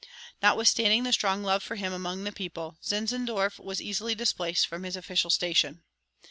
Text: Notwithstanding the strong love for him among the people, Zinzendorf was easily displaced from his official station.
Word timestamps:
Notwithstanding 0.41 1.03
the 1.03 1.13
strong 1.13 1.43
love 1.43 1.61
for 1.61 1.75
him 1.75 1.93
among 1.93 2.23
the 2.23 2.31
people, 2.31 2.75
Zinzendorf 2.83 3.59
was 3.59 3.79
easily 3.79 4.15
displaced 4.15 4.65
from 4.65 4.81
his 4.81 4.95
official 4.95 5.29
station. 5.29 5.83